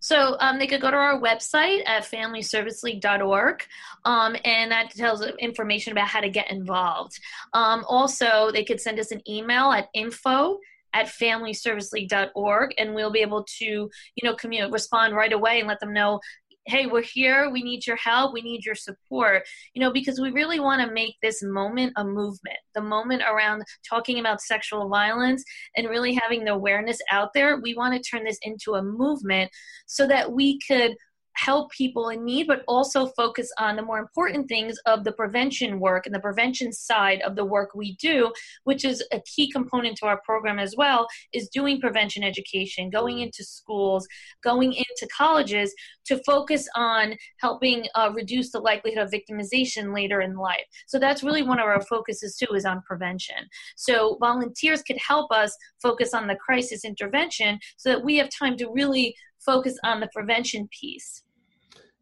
So 0.00 0.36
um, 0.40 0.58
they 0.58 0.66
could 0.66 0.82
go 0.82 0.90
to 0.90 0.96
our 0.96 1.18
website 1.18 1.80
at 1.86 2.02
familyserviceleague.org, 2.04 3.64
um, 4.04 4.36
and 4.44 4.70
that 4.70 4.90
tells 4.90 5.24
information 5.38 5.92
about 5.92 6.08
how 6.08 6.20
to 6.20 6.28
get 6.28 6.50
involved. 6.50 7.18
Um, 7.54 7.86
also, 7.88 8.50
they 8.52 8.64
could 8.64 8.82
send 8.82 9.00
us 9.00 9.12
an 9.12 9.22
email 9.26 9.72
at 9.72 9.88
info 9.94 10.58
at 10.94 11.06
familyserviceleague.org 11.06 12.74
and 12.78 12.94
we'll 12.94 13.12
be 13.12 13.20
able 13.20 13.44
to 13.58 13.64
you 13.64 13.90
know 14.22 14.70
respond 14.70 15.14
right 15.14 15.32
away 15.32 15.58
and 15.58 15.68
let 15.68 15.80
them 15.80 15.92
know 15.92 16.20
hey 16.66 16.86
we're 16.86 17.02
here. 17.02 17.50
We 17.50 17.62
need 17.62 17.86
your 17.86 17.96
help. 17.96 18.32
We 18.32 18.40
need 18.40 18.64
your 18.64 18.74
support. 18.74 19.46
You 19.74 19.82
know 19.82 19.92
because 19.92 20.20
we 20.20 20.30
really 20.30 20.60
want 20.60 20.86
to 20.86 20.92
make 20.92 21.14
this 21.22 21.42
moment 21.42 21.92
a 21.96 22.04
movement 22.04 22.56
the 22.74 22.80
moment 22.80 23.22
around 23.22 23.62
talking 23.88 24.18
about 24.18 24.40
sexual 24.40 24.88
violence 24.88 25.44
and 25.76 25.88
really 25.88 26.14
having 26.14 26.44
the 26.44 26.52
awareness 26.52 26.98
out 27.10 27.32
there. 27.34 27.60
We 27.60 27.74
want 27.74 27.94
to 27.94 28.10
turn 28.10 28.24
this 28.24 28.38
into 28.42 28.74
a 28.74 28.82
movement 28.82 29.50
so 29.86 30.06
that 30.06 30.32
we 30.32 30.58
could 30.66 30.96
help 31.36 31.70
people 31.72 32.08
in 32.08 32.24
need, 32.24 32.46
but 32.46 32.62
also 32.68 33.06
focus 33.06 33.50
on 33.58 33.76
the 33.76 33.82
more 33.82 33.98
important 33.98 34.48
things 34.48 34.76
of 34.86 35.04
the 35.04 35.12
prevention 35.12 35.80
work 35.80 36.06
and 36.06 36.14
the 36.14 36.20
prevention 36.20 36.72
side 36.72 37.20
of 37.22 37.36
the 37.36 37.44
work 37.44 37.74
we 37.74 37.96
do, 37.96 38.32
which 38.64 38.84
is 38.84 39.02
a 39.12 39.20
key 39.20 39.50
component 39.50 39.96
to 39.96 40.06
our 40.06 40.20
program 40.24 40.58
as 40.58 40.74
well, 40.76 41.06
is 41.32 41.48
doing 41.48 41.80
prevention 41.80 42.22
education, 42.22 42.90
going 42.90 43.20
into 43.20 43.44
schools, 43.44 44.06
going 44.42 44.72
into 44.72 45.08
colleges 45.16 45.74
to 46.06 46.22
focus 46.24 46.68
on 46.74 47.14
helping 47.40 47.86
uh, 47.94 48.10
reduce 48.14 48.52
the 48.52 48.60
likelihood 48.60 49.02
of 49.02 49.10
victimization 49.10 49.94
later 49.94 50.20
in 50.20 50.36
life. 50.36 50.64
So 50.86 50.98
that's 50.98 51.22
really 51.22 51.42
one 51.42 51.58
of 51.58 51.66
our 51.66 51.80
focuses 51.82 52.36
too 52.36 52.54
is 52.54 52.64
on 52.64 52.82
prevention. 52.82 53.48
So 53.76 54.16
volunteers 54.20 54.82
could 54.82 54.98
help 54.98 55.32
us 55.32 55.56
focus 55.82 56.14
on 56.14 56.26
the 56.26 56.36
crisis 56.36 56.84
intervention 56.84 57.58
so 57.76 57.90
that 57.90 58.04
we 58.04 58.16
have 58.16 58.28
time 58.30 58.56
to 58.58 58.70
really 58.70 59.14
focus 59.44 59.76
on 59.84 60.00
the 60.00 60.08
prevention 60.14 60.68
piece. 60.80 61.23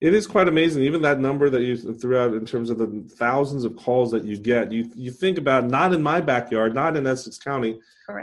It 0.03 0.15
is 0.15 0.27
quite 0.27 0.49
amazing, 0.49 0.83
even 0.83 1.01
that 1.03 1.21
number 1.21 1.49
that 1.49 1.63
you 1.63 1.77
threw 1.77 2.19
out 2.19 2.35
in 2.35 2.45
terms 2.45 2.71
of 2.71 2.79
the 2.79 3.09
thousands 3.15 3.63
of 3.63 3.77
calls 3.77 4.11
that 4.11 4.25
you 4.25 4.37
get. 4.37 4.73
You 4.73 4.91
you 4.97 5.13
think 5.13 5.39
about 5.39 5.67
not 5.67 5.95
in 5.95 6.03
my 6.03 6.21
backyard, 6.21 6.75
not 6.75 6.97
in 6.97 7.07
Essex 7.07 7.39
County, 7.39 7.79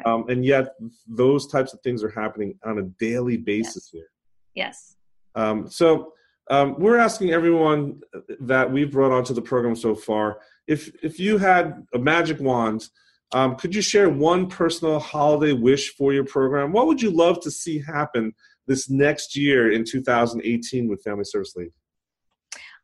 um, 0.05 0.27
and 0.27 0.43
yet 0.43 0.75
those 1.07 1.47
types 1.47 1.73
of 1.73 1.79
things 1.79 2.03
are 2.03 2.09
happening 2.09 2.59
on 2.65 2.79
a 2.79 2.83
daily 2.99 3.37
basis 3.37 3.85
yes. 3.85 3.89
here. 3.93 4.09
Yes. 4.55 4.95
Um, 5.35 5.69
so 5.69 6.11
um, 6.49 6.75
we're 6.79 6.97
asking 6.97 7.31
everyone 7.31 8.01
that 8.41 8.69
we've 8.69 8.91
brought 8.91 9.13
onto 9.13 9.33
the 9.33 9.41
program 9.41 9.77
so 9.77 9.95
far 9.95 10.41
if 10.67 10.91
if 11.01 11.17
you 11.17 11.37
had 11.37 11.87
a 11.93 11.97
magic 11.97 12.41
wand. 12.41 12.89
Um, 13.31 13.55
could 13.55 13.73
you 13.73 13.81
share 13.83 14.09
one 14.09 14.47
personal 14.47 14.99
holiday 14.99 15.53
wish 15.53 15.95
for 15.95 16.11
your 16.11 16.25
program? 16.25 16.73
What 16.73 16.87
would 16.87 17.01
you 17.01 17.11
love 17.11 17.39
to 17.43 17.51
see 17.51 17.79
happen 17.79 18.33
this 18.69 18.89
next 18.89 19.35
year 19.35 19.73
in 19.73 19.83
2018 19.83 20.87
with 20.87 21.03
Family 21.03 21.25
Service 21.25 21.53
League? 21.57 21.73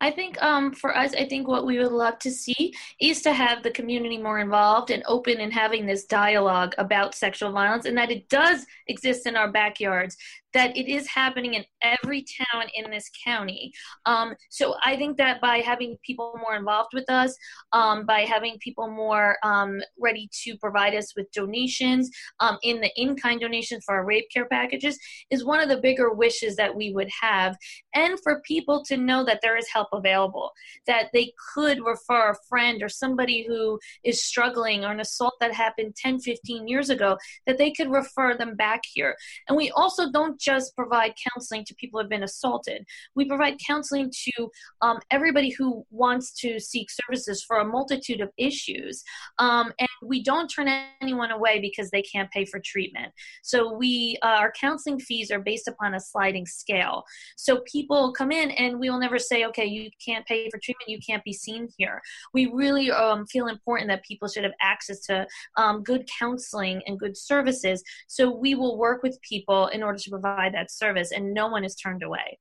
I 0.01 0.12
think 0.12 0.42
um, 0.44 0.74
for 0.74 0.96
us, 0.96 1.13
I 1.13 1.25
think 1.25 1.48
what 1.48 1.65
we 1.65 1.80
would 1.80 1.92
love 1.92 2.20
to 2.20 2.32
see 2.32 2.74
is 3.00 3.22
to 3.22 3.32
have 3.32 3.63
the 3.63 3.72
community 3.72 4.18
more 4.18 4.39
involved 4.39 4.92
and 4.92 5.04
open 5.08 5.39
and 5.39 5.54
having 5.54 5.86
this 5.86 6.04
dialogue 6.06 6.75
about 6.77 7.15
sexual 7.15 7.54
violence 7.54 7.86
and 7.86 7.98
that 7.98 8.12
it 8.12 8.27
does 8.27 8.65
exist 8.88 9.25
in 9.25 9.38
our 9.38 9.50
backyards 9.50 10.18
that 10.55 10.75
it 10.75 10.88
is 10.89 11.05
happening 11.07 11.55
in 11.55 11.65
every 11.81 12.24
town 12.24 12.63
in 12.75 12.89
this 12.89 13.12
county. 13.24 13.74
Um, 14.05 14.33
so 14.50 14.75
I 14.83 14.95
think 14.95 15.17
that 15.17 15.41
by 15.41 15.57
having 15.57 15.97
people 16.03 16.39
more 16.41 16.55
involved 16.55 16.91
with 16.93 17.09
us, 17.09 17.35
um, 17.74 18.05
by 18.05 18.21
having 18.21 18.57
people 18.59 18.89
more 18.89 19.38
um, 19.43 19.81
ready 20.00 20.29
to 20.43 20.57
provide 20.57 20.95
us 20.95 21.13
with 21.15 21.29
donations 21.33 22.09
um, 22.39 22.57
in 22.63 22.79
the 22.79 22.89
in 22.95 23.17
kind 23.17 23.41
donations 23.41 23.83
for 23.85 23.95
our 23.95 24.05
rape 24.05 24.27
care 24.33 24.47
packages, 24.47 24.97
is 25.29 25.43
one 25.43 25.59
of 25.59 25.67
the 25.67 25.81
bigger 25.81 26.13
wishes 26.13 26.55
that 26.55 26.74
we 26.74 26.93
would 26.93 27.09
have. 27.21 27.57
And 27.93 28.17
for 28.24 28.41
people 28.45 28.81
to 28.85 28.95
know 28.95 29.25
that 29.25 29.41
there 29.41 29.57
is 29.57 29.67
help 29.67 29.89
available, 29.91 30.51
that 30.88 31.09
they 31.12 31.33
could 31.53 31.83
refer 31.85 32.31
a 32.31 32.38
friend 32.47 32.81
or 32.81 32.88
somebody 32.88 33.45
who 33.45 33.77
is 34.05 34.24
struggling 34.24 34.85
or 34.85 34.91
an 34.91 35.01
assault 35.01 35.33
that 35.41 35.53
happened 35.53 35.97
10, 35.97 36.21
15 36.21 36.65
years 36.65 36.89
ago, 36.89 37.17
that 37.45 37.57
they 37.57 37.71
could 37.71 37.91
refer 37.91 38.38
them 38.38 38.55
back 38.55 38.83
here. 38.93 39.17
And 39.50 39.57
we 39.57 39.69
also 39.71 40.09
don't 40.12 40.39
just 40.46 40.75
provide 40.75 41.14
counseling 41.34 41.64
to 41.66 41.75
people 41.75 42.00
who 42.00 42.04
have 42.04 42.10
been 42.10 42.24
assaulted. 42.24 42.86
We 43.16 43.25
provide 43.25 43.58
counseling 43.66 44.12
to 44.12 44.52
um, 44.82 45.00
everybody 45.12 45.50
who 45.50 45.86
wants 45.90 46.34
to 46.42 46.60
seek 46.60 46.90
services 46.92 47.44
for 47.44 47.58
a 47.58 47.66
multitude 47.66 48.22
of 48.22 48.30
issues. 48.38 49.04
Um, 49.40 49.72
and 49.80 49.90
we 50.04 50.24
don't 50.24 50.48
turn 50.48 50.68
anyone 51.02 51.32
away 51.32 51.60
because 51.60 51.90
they 51.90 52.02
can't 52.02 52.30
pay 52.32 52.46
for 52.46 52.60
treatment. 52.64 53.12
So 53.44 53.74
we, 53.74 54.18
uh, 54.22 54.38
our 54.40 54.52
counseling 54.60 55.00
fees 55.00 55.32
are 55.32 55.40
based 55.40 55.68
upon 55.68 55.96
a 55.96 56.00
sliding 56.00 56.46
scale. 56.46 57.04
So 57.36 57.62
people 57.72 58.14
come 58.14 58.32
in 58.32 58.52
and 58.52 58.80
we 58.80 58.90
will 58.90 59.00
never 59.00 59.20
say, 59.20 59.46
okay, 59.46 59.66
you 59.66 59.90
can't 60.06 60.25
pay 60.25 60.50
for 60.50 60.60
treatment, 60.60 60.90
you 60.90 61.00
can't 61.08 61.24
be 61.24 61.34
seen 61.34 61.68
here. 61.78 62.02
We 62.34 62.48
really 62.48 62.92
um, 62.92 63.25
feel 63.28 63.48
important 63.48 63.90
that 63.90 64.04
people 64.04 64.28
should 64.28 64.44
have 64.44 64.54
access 64.62 65.00
to 65.02 65.28
um, 65.58 65.84
good 65.84 66.08
counseling 66.20 66.82
and 66.86 67.00
good 67.00 67.18
services. 67.18 67.84
So 68.08 68.30
we 68.30 68.56
will 68.56 68.78
work 68.78 69.04
with 69.04 69.20
people 69.22 69.68
in 69.68 69.84
order 69.84 69.98
to 69.98 70.10
provide 70.10 70.35
provide 70.36 70.54
that 70.54 70.72
service, 70.72 71.12
and 71.12 71.34
no 71.34 71.48
one 71.48 71.63
is 71.63 71.75
turned 71.75 72.04
away. 72.04 72.39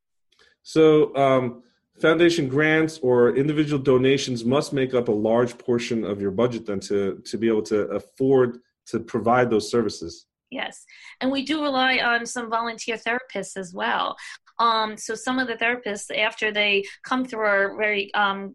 So, 0.62 1.14
um, 1.16 1.62
foundation 2.00 2.48
grants 2.48 2.98
or 2.98 3.36
individual 3.36 3.80
donations 3.80 4.44
must 4.44 4.72
make 4.72 4.94
up 4.94 5.08
a 5.08 5.12
large 5.12 5.56
portion 5.58 6.04
of 6.04 6.20
your 6.20 6.32
budget 6.32 6.66
then 6.66 6.80
to 6.80 7.22
to 7.24 7.38
be 7.38 7.48
able 7.48 7.62
to 7.62 7.82
afford 8.00 8.58
to 8.86 9.00
provide 9.00 9.48
those 9.50 9.70
services. 9.70 10.26
Yes, 10.50 10.84
and 11.20 11.30
we 11.30 11.44
do 11.44 11.62
rely 11.62 11.98
on 11.98 12.26
some 12.26 12.50
volunteer 12.50 12.96
therapists 12.96 13.56
as 13.56 13.72
well. 13.72 14.16
Um, 14.58 14.96
so 14.96 15.14
some 15.14 15.38
of 15.38 15.48
the 15.48 15.54
therapists, 15.54 16.16
after 16.16 16.52
they 16.52 16.84
come 17.02 17.24
through 17.24 17.46
our 17.46 17.76
very 17.76 18.12
um, 18.14 18.54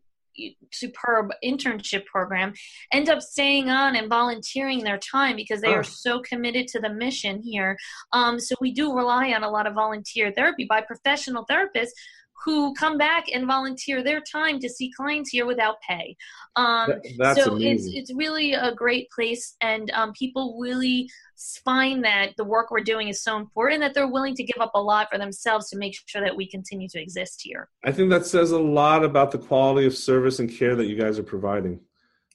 superb 0.71 1.31
internship 1.43 2.05
program 2.05 2.53
end 2.93 3.09
up 3.09 3.21
staying 3.21 3.69
on 3.69 3.95
and 3.95 4.09
volunteering 4.09 4.83
their 4.83 4.97
time 4.97 5.35
because 5.35 5.61
they 5.61 5.69
oh. 5.69 5.75
are 5.75 5.83
so 5.83 6.21
committed 6.21 6.67
to 6.67 6.79
the 6.79 6.89
mission 6.89 7.41
here. 7.41 7.77
Um, 8.13 8.39
so 8.39 8.55
we 8.61 8.71
do 8.71 8.95
rely 8.95 9.33
on 9.33 9.43
a 9.43 9.49
lot 9.49 9.67
of 9.67 9.73
volunteer 9.73 10.31
therapy 10.31 10.65
by 10.65 10.81
professional 10.81 11.45
therapists 11.49 11.91
who 12.45 12.73
come 12.73 12.97
back 12.97 13.25
and 13.33 13.45
volunteer 13.45 14.03
their 14.03 14.21
time 14.21 14.59
to 14.59 14.69
see 14.69 14.91
clients 14.95 15.29
here 15.29 15.45
without 15.45 15.75
pay. 15.87 16.15
Um, 16.55 16.93
That's 17.17 17.43
so 17.43 17.51
amazing. 17.53 17.93
it's 17.95 18.11
it's 18.11 18.17
really 18.17 18.53
a 18.53 18.73
great 18.73 19.09
place, 19.11 19.55
and 19.61 19.91
um, 19.91 20.13
people 20.13 20.57
really 20.59 21.09
find 21.63 22.03
that 22.03 22.31
the 22.37 22.43
work 22.43 22.69
we're 22.69 22.81
doing 22.81 23.07
is 23.07 23.23
so 23.23 23.37
important 23.37 23.81
that 23.81 23.93
they're 23.93 24.07
willing 24.07 24.35
to 24.35 24.43
give 24.43 24.57
up 24.59 24.71
a 24.75 24.81
lot 24.81 25.07
for 25.11 25.17
themselves 25.17 25.69
to 25.69 25.77
make 25.77 25.95
sure 26.05 26.21
that 26.21 26.35
we 26.35 26.47
continue 26.47 26.87
to 26.89 27.01
exist 27.01 27.41
here. 27.43 27.69
I 27.85 27.91
think 27.91 28.09
that 28.09 28.25
says 28.25 28.51
a 28.51 28.59
lot 28.59 29.03
about 29.03 29.31
the 29.31 29.37
quality 29.37 29.87
of 29.87 29.95
service 29.95 30.39
and 30.39 30.51
care 30.51 30.75
that 30.75 30.87
you 30.87 30.95
guys 30.95 31.17
are 31.17 31.23
providing. 31.23 31.79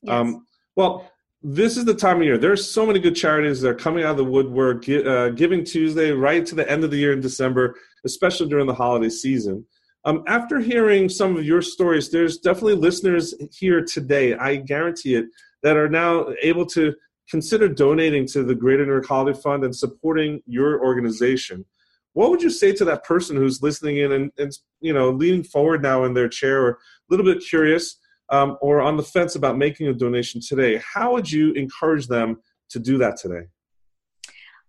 Yes. 0.03 0.13
Um, 0.13 0.47
well, 0.77 1.11
this 1.43 1.77
is 1.77 1.85
the 1.85 1.95
time 1.95 2.19
of 2.19 2.25
year. 2.25 2.39
There's 2.39 2.69
so 2.69 2.87
many 2.87 2.99
good 2.99 3.15
charities 3.15 3.61
that 3.61 3.69
are 3.69 3.75
coming 3.75 4.03
out 4.03 4.13
of 4.13 4.17
the 4.17 4.25
woodwork. 4.25 4.89
Uh, 4.89 5.29
Giving 5.29 5.63
Tuesday, 5.65 6.11
right 6.11 6.45
to 6.47 6.55
the 6.55 6.69
end 6.71 6.85
of 6.85 6.91
the 6.91 6.97
year 6.97 7.13
in 7.13 7.21
December, 7.21 7.77
especially 8.07 8.49
during 8.49 8.67
the 8.67 8.75
holiday 8.75 9.11
season. 9.11 9.67
Um, 10.07 10.23
after 10.27 10.61
hearing 10.61 11.09
some 11.09 11.37
of 11.37 11.45
your 11.45 11.63
stories, 11.63 12.11
there's 12.11 12.39
definitely 12.39 12.75
listeners 12.75 13.35
here 13.51 13.83
today, 13.83 14.35
I 14.35 14.57
guarantee 14.57 15.15
it, 15.15 15.27
that 15.63 15.77
are 15.77 15.89
now 15.89 16.27
able 16.43 16.67
to 16.67 16.95
consider 17.31 17.69
donating 17.69 18.27
to 18.29 18.43
the 18.43 18.55
Greater 18.55 18.85
Newark 18.85 19.07
Holiday 19.07 19.39
Fund 19.39 19.65
and 19.65 19.75
supporting 19.75 20.43
your 20.47 20.85
organization. 20.85 21.65
What 22.13 22.31
would 22.31 22.43
you 22.43 22.51
say 22.51 22.73
to 22.73 22.85
that 22.85 23.05
person 23.05 23.37
who's 23.37 23.63
listening 23.63 23.97
in 23.97 24.13
and, 24.13 24.31
and 24.39 24.53
you 24.81 24.93
know 24.93 25.11
leaning 25.11 25.43
forward 25.43 25.83
now 25.83 26.05
in 26.05 26.13
their 26.13 26.29
chair 26.29 26.63
or 26.63 26.71
a 26.71 26.77
little 27.09 27.25
bit 27.25 27.43
curious 27.43 27.97
um, 28.29 28.59
or 28.61 28.83
on 28.83 28.97
the 28.97 29.03
fence 29.03 29.37
about 29.37 29.57
making 29.57 29.89
a 29.89 29.95
donation 29.95 30.41
today? 30.41 30.81
How 30.95 31.13
would 31.13 31.31
you 31.31 31.53
encourage 31.53 32.07
them 32.09 32.43
to 32.71 32.79
do 32.79 32.99
that 32.99 33.17
today? 33.17 33.47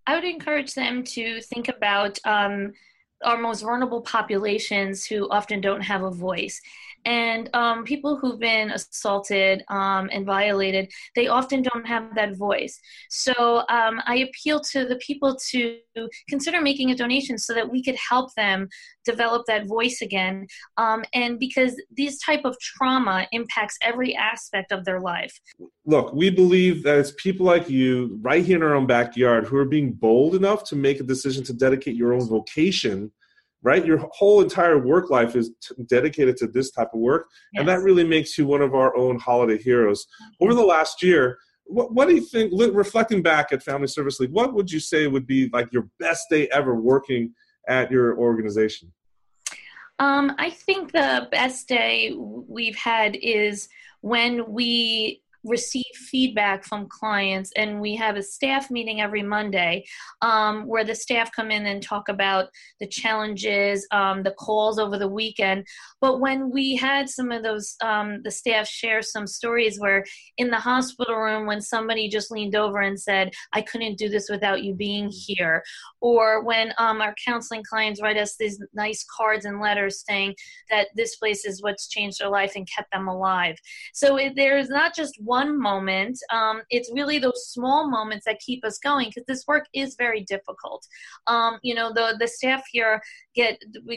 I 0.08 0.15
would 0.15 0.24
encourage 0.24 0.74
them 0.75 1.04
to 1.04 1.42
think 1.42 1.68
about 1.68 2.20
um, 2.25 2.72
our 3.24 3.38
most 3.38 3.62
vulnerable 3.62 4.01
populations 4.01 5.05
who 5.05 5.29
often 5.29 5.62
don't 5.62 5.81
have 5.81 6.03
a 6.03 6.12
voice. 6.12 6.62
And 7.05 7.50
um, 7.53 7.83
people 7.83 8.17
who've 8.17 8.39
been 8.39 8.71
assaulted 8.71 9.63
um, 9.69 10.09
and 10.12 10.25
violated, 10.25 10.91
they 11.15 11.27
often 11.27 11.62
don't 11.62 11.85
have 11.85 12.15
that 12.15 12.35
voice. 12.35 12.79
So 13.09 13.33
um, 13.69 14.01
I 14.05 14.27
appeal 14.27 14.59
to 14.71 14.85
the 14.85 14.97
people 14.97 15.38
to 15.51 15.77
consider 16.29 16.62
making 16.62 16.91
a 16.91 16.95
donation 16.95 17.38
so 17.38 17.53
that 17.53 17.69
we 17.69 17.83
could 17.83 17.95
help 18.09 18.33
them 18.35 18.67
develop 19.05 19.45
that 19.47 19.67
voice 19.67 20.01
again. 20.01 20.47
Um, 20.77 21.03
and 21.13 21.39
because 21.39 21.79
this 21.95 22.19
type 22.19 22.41
of 22.43 22.57
trauma 22.59 23.27
impacts 23.31 23.77
every 23.81 24.15
aspect 24.15 24.71
of 24.71 24.83
their 24.85 25.00
life. 25.00 25.39
Look, 25.85 26.13
we 26.13 26.29
believe 26.29 26.83
that 26.83 26.97
it's 26.97 27.13
people 27.17 27.45
like 27.45 27.69
you 27.69 28.17
right 28.21 28.43
here 28.43 28.57
in 28.57 28.63
our 28.63 28.75
own 28.75 28.88
backyard 28.88 29.45
who 29.45 29.57
are 29.57 29.65
being 29.65 29.93
bold 29.93 30.35
enough 30.35 30.63
to 30.65 30.75
make 30.75 31.00
a 31.00 31.03
decision 31.03 31.43
to 31.45 31.53
dedicate 31.53 31.95
your 31.95 32.13
own 32.13 32.27
vocation 32.27 33.12
right? 33.65 33.84
Your 33.84 33.98
whole 34.12 34.41
entire 34.41 34.77
work 34.77 35.10
life 35.10 35.36
is 35.36 35.50
t- 35.60 35.74
dedicated 35.88 36.38
to 36.38 36.48
this 36.48 36.69
type 36.69 36.89
of 36.93 37.00
work, 37.00 37.27
yes. 37.51 37.60
and 37.60 37.67
that 37.67 37.79
really 37.81 38.03
makes 38.03 38.38
you 38.38 38.45
one 38.45 38.62
of 38.62 38.75
our 38.75 38.95
own 38.95 39.17
holiday 39.17 39.57
heroes. 39.57 40.05
Over 40.39 40.53
the 40.53 40.63
last 40.63 41.01
year, 41.01 41.39
what, 41.65 41.91
what 41.91 42.07
do 42.07 42.13
you 42.13 42.22
think? 42.22 42.53
Reflecting 42.53 43.24
back 43.24 43.51
at 43.51 43.63
Family 43.63 43.88
Service 43.88 44.19
League, 44.19 44.31
what 44.31 44.53
would 44.53 44.72
you 44.72 44.79
say 44.79 45.07
would 45.07 45.25
be 45.25 45.50
like 45.51 45.74
your 45.74 45.89
best 46.00 46.29
day 46.29 46.48
ever 46.50 46.75
working 46.75 47.34
at 47.67 47.89
your 47.89 48.17
organization? 48.19 48.93
Um, 49.98 50.36
I 50.38 50.51
think 50.51 50.91
the 50.91 51.27
best 51.31 51.67
day 51.67 52.13
we've 52.15 52.75
had 52.75 53.15
is 53.15 53.67
when 54.01 54.51
we 54.51 55.24
receive 55.46 55.86
feedback 55.94 56.64
from 56.66 56.88
clients 56.90 57.52
and 57.56 57.80
we 57.80 57.96
have 57.96 58.16
a 58.16 58.24
staff 58.24 58.70
meeting 58.72 59.02
every 59.02 59.24
monday 59.24 59.84
um, 60.22 60.66
where 60.66 60.84
the 60.84 60.96
staff 60.96 61.32
come 61.32 61.52
in 61.52 61.66
and 61.66 61.82
talk 61.82 62.10
about 62.10 62.50
the 62.80 62.88
challenges 62.88 63.88
um, 63.92 64.24
the 64.24 64.32
calls 64.32 64.80
over 64.80 64.98
the 64.98 65.08
weekend. 65.08 65.66
But 66.02 66.20
when 66.20 66.52
we 66.52 66.75
had 66.75 67.10
some 67.10 67.32
of 67.32 67.44
those 67.44 67.75
um, 67.84 68.22
the 68.24 68.32
staff 68.32 68.68
share 68.68 69.02
some 69.02 69.28
stories 69.28 69.80
where 69.80 70.04
in 70.38 70.50
the 70.50 70.60
hospital 70.60 71.16
room 71.16 71.46
when 71.46 71.62
somebody 71.62 72.10
just 72.10 72.32
leaned 72.32 72.56
over 72.56 72.80
and 72.80 73.00
said 73.00 73.32
i 73.54 73.62
couldn't 73.62 73.98
do 73.98 74.10
this 74.10 74.30
without 74.30 74.64
you 74.64 74.74
being 74.74 75.10
here 75.12 75.64
or 76.02 76.44
when 76.44 76.72
um, 76.78 77.02
our 77.02 77.16
counseling 77.25 77.64
clients 77.68 78.02
write 78.02 78.18
us 78.18 78.36
these 78.38 78.62
nice 78.74 79.06
cards 79.18 79.46
and 79.46 79.60
letters 79.60 80.04
saying 80.08 80.36
that 80.70 80.88
this 80.96 81.16
place 81.16 81.46
is 81.46 81.62
what's 81.62 81.88
changed 81.88 82.20
their 82.20 82.30
life 82.30 82.54
and 82.56 82.68
kept 82.74 82.92
them 82.92 83.08
alive. 83.08 83.58
So 83.94 84.18
it, 84.18 84.34
there's 84.36 84.70
not 84.70 84.96
just 84.96 85.20
one 85.20 85.35
one 85.36 85.60
moment. 85.62 86.18
Um, 86.32 86.62
it's 86.70 86.89
really 86.94 87.20
those 87.20 87.42
small 87.56 87.89
moments 87.89 88.25
that 88.25 88.46
keep 88.48 88.62
us 88.70 88.77
going 88.77 89.08
because 89.10 89.25
this 89.27 89.44
work 89.48 89.65
is 89.74 89.96
very 90.06 90.22
difficult. 90.34 90.82
Um, 91.27 91.54
you 91.62 91.75
know, 91.75 91.88
the 91.94 92.15
the 92.20 92.27
staff 92.38 92.63
here 92.72 93.01
get 93.36 93.54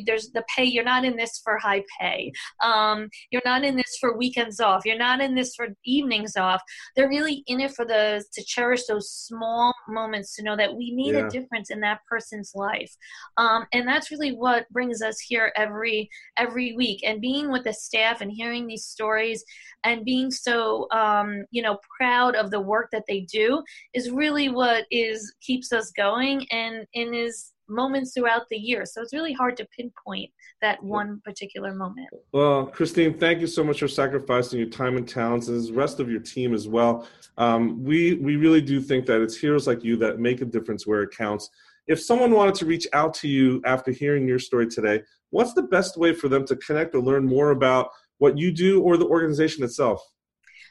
there's 0.06 0.30
the 0.36 0.44
pay. 0.54 0.64
You're 0.64 0.90
not 0.94 1.04
in 1.04 1.16
this 1.16 1.40
for 1.44 1.58
high 1.58 1.84
pay. 2.00 2.32
Um, 2.70 3.08
you're 3.30 3.48
not 3.52 3.62
in 3.68 3.76
this 3.76 3.94
for 4.00 4.16
weekends 4.16 4.58
off. 4.60 4.82
You're 4.84 5.04
not 5.08 5.20
in 5.20 5.34
this 5.34 5.54
for 5.54 5.68
evenings 5.84 6.36
off. 6.36 6.62
They're 6.94 7.14
really 7.16 7.44
in 7.46 7.60
it 7.60 7.72
for 7.76 7.84
the 7.84 8.24
to 8.34 8.44
cherish 8.44 8.84
those 8.86 9.10
small 9.10 9.72
moments 9.88 10.34
to 10.36 10.42
know 10.42 10.56
that 10.56 10.74
we 10.74 10.86
made 11.02 11.14
yeah. 11.14 11.26
a 11.26 11.30
difference 11.30 11.70
in 11.70 11.80
that 11.80 12.00
person's 12.10 12.52
life, 12.54 12.92
um, 13.36 13.66
and 13.72 13.86
that's 13.86 14.10
really 14.10 14.32
what 14.44 14.68
brings 14.70 15.02
us 15.08 15.18
here 15.20 15.52
every 15.56 16.08
every 16.36 16.68
week. 16.82 17.00
And 17.06 17.20
being 17.20 17.46
with 17.52 17.64
the 17.64 17.72
staff 17.86 18.20
and 18.20 18.32
hearing 18.40 18.66
these 18.66 18.86
stories 18.94 19.44
and 19.84 20.04
being 20.04 20.30
so 20.30 20.88
um, 20.90 21.27
you 21.50 21.62
know 21.62 21.78
proud 21.96 22.36
of 22.36 22.50
the 22.50 22.60
work 22.60 22.88
that 22.92 23.04
they 23.08 23.20
do 23.20 23.62
is 23.94 24.10
really 24.10 24.48
what 24.48 24.84
is 24.90 25.34
keeps 25.40 25.72
us 25.72 25.90
going 25.92 26.46
and 26.50 26.86
and 26.94 27.14
is 27.14 27.52
moments 27.70 28.14
throughout 28.14 28.44
the 28.48 28.56
year. 28.56 28.86
So 28.86 29.02
it's 29.02 29.12
really 29.12 29.34
hard 29.34 29.54
to 29.58 29.66
pinpoint 29.76 30.30
that 30.62 30.82
one 30.82 31.20
particular 31.24 31.74
moment. 31.74 32.08
Well 32.32 32.66
christine 32.66 33.18
thank 33.18 33.40
you 33.40 33.46
so 33.46 33.62
much 33.62 33.80
for 33.80 33.88
sacrificing 33.88 34.58
your 34.58 34.70
time 34.70 34.96
and 34.96 35.08
talents 35.08 35.48
and 35.48 35.62
the 35.62 35.72
rest 35.72 36.00
of 36.00 36.10
your 36.10 36.20
team 36.20 36.54
as 36.54 36.66
well. 36.66 37.06
Um, 37.36 37.82
we 37.82 38.14
we 38.14 38.36
really 38.36 38.62
do 38.62 38.80
think 38.80 39.06
that 39.06 39.20
it's 39.20 39.36
heroes 39.36 39.66
like 39.66 39.84
you 39.84 39.96
that 39.98 40.18
make 40.18 40.40
a 40.40 40.46
difference 40.46 40.86
where 40.86 41.02
it 41.02 41.10
counts. 41.16 41.50
If 41.86 42.02
someone 42.02 42.32
wanted 42.32 42.54
to 42.56 42.66
reach 42.66 42.86
out 42.92 43.14
to 43.14 43.28
you 43.28 43.62
after 43.64 43.92
hearing 43.92 44.28
your 44.28 44.38
story 44.38 44.66
today 44.66 45.02
what's 45.30 45.52
the 45.54 45.62
best 45.62 45.96
way 45.96 46.12
for 46.12 46.28
them 46.28 46.46
to 46.46 46.56
connect 46.56 46.94
or 46.94 47.00
learn 47.00 47.26
more 47.26 47.50
about 47.50 47.90
what 48.18 48.38
you 48.38 48.50
do 48.50 48.82
or 48.82 48.96
the 48.96 49.06
organization 49.06 49.64
itself? 49.64 50.02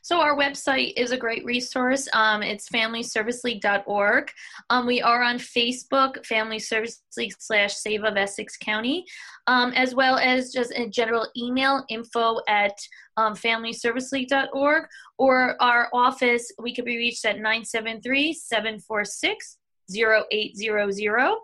So 0.08 0.22
our 0.22 0.38
website 0.38 0.94
is 0.96 1.12
a 1.12 1.18
great 1.18 1.44
resource. 1.44 2.08
Um, 2.14 2.42
it's 2.42 2.70
familyserviceleague.org. 2.70 4.32
Um, 4.70 4.86
we 4.88 5.02
are 5.02 5.22
on 5.22 5.38
Facebook, 5.38 6.26
Family 6.26 6.60
Service 6.60 7.04
League 7.18 7.34
slash 7.38 7.76
Save 7.76 8.06
of 8.06 8.16
Essex 8.16 8.56
County, 8.56 9.04
um, 9.48 9.74
as 9.74 9.94
well 9.94 10.16
as 10.16 10.54
just 10.54 10.72
a 10.78 10.88
general 10.88 11.28
email 11.36 11.84
info 11.90 12.40
at 12.48 12.72
um, 13.18 13.34
familyserviceleague.org 13.34 14.86
or 15.18 15.62
our 15.62 15.90
office. 15.92 16.54
We 16.58 16.74
could 16.74 16.86
be 16.86 16.96
reached 16.96 17.26
at 17.26 17.40
973 17.40 18.32
746 18.32 19.58
0800 19.94 21.36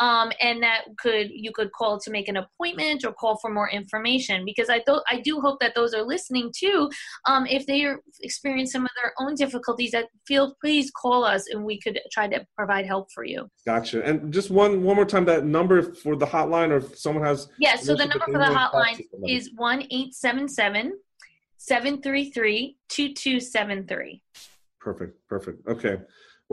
um, 0.00 0.32
and 0.40 0.62
that 0.62 0.84
could 0.98 1.30
you 1.30 1.52
could 1.52 1.70
call 1.72 1.98
to 2.00 2.10
make 2.10 2.28
an 2.28 2.36
appointment 2.36 3.04
or 3.04 3.12
call 3.12 3.38
for 3.40 3.50
more 3.50 3.70
information 3.70 4.44
because 4.44 4.68
I 4.68 4.82
thought 4.84 5.02
I 5.08 5.20
do 5.20 5.40
hope 5.40 5.60
that 5.60 5.74
those 5.74 5.94
are 5.94 6.02
listening 6.02 6.52
too. 6.56 6.90
Um, 7.26 7.46
if 7.46 7.66
they 7.66 7.84
are 7.84 8.00
experiencing 8.22 8.72
some 8.72 8.84
of 8.84 8.90
their 9.00 9.12
own 9.20 9.34
difficulties, 9.34 9.92
that 9.92 10.06
feel 10.26 10.54
please 10.60 10.90
call 10.90 11.24
us 11.24 11.44
and 11.50 11.64
we 11.64 11.80
could 11.80 12.00
try 12.12 12.26
to 12.28 12.44
provide 12.56 12.86
help 12.86 13.08
for 13.12 13.24
you. 13.24 13.48
Gotcha. 13.66 14.02
And 14.04 14.32
just 14.32 14.50
one 14.50 14.82
one 14.82 14.96
more 14.96 15.04
time, 15.04 15.24
that 15.26 15.44
number 15.44 15.82
for 15.82 16.16
the 16.16 16.26
hotline, 16.26 16.70
or 16.70 16.78
if 16.78 16.98
someone 16.98 17.24
has 17.24 17.48
yes. 17.58 17.80
Yeah, 17.80 17.82
so 17.82 17.94
the 17.94 18.06
number 18.06 18.24
for 18.24 18.38
the 18.38 18.44
hotline 18.44 19.00
is 19.28 19.50
one 19.56 19.84
eight 19.90 20.14
seven 20.14 20.48
seven 20.48 20.98
seven 21.58 22.02
three 22.02 22.30
three 22.30 22.76
two 22.88 23.14
two 23.14 23.40
seven 23.40 23.86
three. 23.86 24.22
Perfect. 24.80 25.16
Perfect. 25.28 25.66
Okay. 25.68 25.96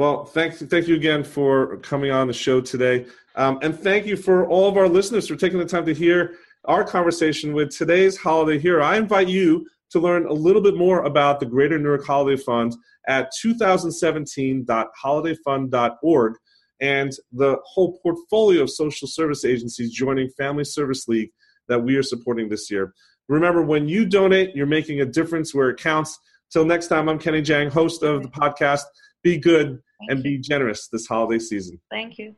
Well, 0.01 0.25
thank, 0.25 0.55
thank 0.55 0.87
you 0.87 0.95
again 0.95 1.23
for 1.23 1.77
coming 1.77 2.09
on 2.09 2.25
the 2.25 2.33
show 2.33 2.59
today. 2.59 3.05
Um, 3.35 3.59
and 3.61 3.79
thank 3.79 4.07
you 4.07 4.17
for 4.17 4.49
all 4.49 4.67
of 4.67 4.75
our 4.75 4.87
listeners 4.87 5.27
for 5.27 5.35
taking 5.35 5.59
the 5.59 5.65
time 5.65 5.85
to 5.85 5.93
hear 5.93 6.37
our 6.65 6.83
conversation 6.83 7.53
with 7.53 7.69
today's 7.69 8.17
holiday 8.17 8.57
hero. 8.57 8.83
I 8.83 8.97
invite 8.97 9.27
you 9.27 9.67
to 9.91 9.99
learn 9.99 10.25
a 10.25 10.33
little 10.33 10.63
bit 10.63 10.75
more 10.75 11.03
about 11.03 11.39
the 11.39 11.45
Greater 11.45 11.77
Newark 11.77 12.03
Holiday 12.03 12.41
Fund 12.41 12.75
at 13.07 13.31
2017.holidayfund.org 13.45 16.33
and 16.81 17.11
the 17.31 17.57
whole 17.63 17.99
portfolio 18.01 18.63
of 18.63 18.71
social 18.71 19.07
service 19.07 19.45
agencies 19.45 19.93
joining 19.93 20.29
Family 20.29 20.63
Service 20.63 21.07
League 21.07 21.29
that 21.67 21.83
we 21.83 21.95
are 21.95 22.01
supporting 22.01 22.49
this 22.49 22.71
year. 22.71 22.95
Remember, 23.29 23.61
when 23.61 23.87
you 23.87 24.05
donate, 24.05 24.55
you're 24.55 24.65
making 24.65 25.01
a 25.01 25.05
difference 25.05 25.53
where 25.53 25.69
it 25.69 25.79
counts. 25.79 26.17
Till 26.51 26.65
next 26.65 26.87
time, 26.87 27.07
I'm 27.07 27.19
Kenny 27.19 27.43
Jang, 27.43 27.69
host 27.69 28.01
of 28.01 28.23
the 28.23 28.29
podcast 28.29 28.85
be 29.23 29.37
good 29.37 29.79
Thank 29.99 30.11
and 30.11 30.19
you. 30.19 30.23
be 30.23 30.37
generous 30.39 30.87
this 30.87 31.07
holiday 31.07 31.39
season. 31.39 31.79
Thank 31.89 32.17
you. 32.17 32.35